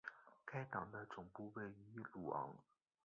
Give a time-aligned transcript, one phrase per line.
[0.43, 2.55] 该党的总部位于鲁昂。